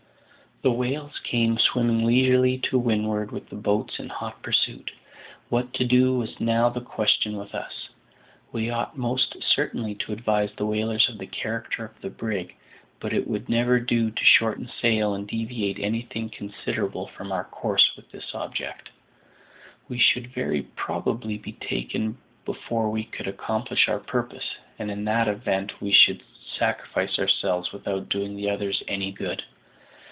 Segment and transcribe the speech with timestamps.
[0.63, 4.91] The whales came swimming leisurely to windward with the boats in hot pursuit.
[5.49, 7.89] What to do was now the question with us.
[8.51, 12.53] We ought most certainly to advise the whalers of the character of the brig,
[12.99, 17.95] but it would never do to shorten sail and deviate anything considerable from our course
[17.95, 18.91] with this object.
[19.89, 24.47] We should very probably be taken before we could accomplish our purpose,
[24.77, 26.21] and in that event we should
[26.59, 29.41] sacrifice ourselves without doing the others any good.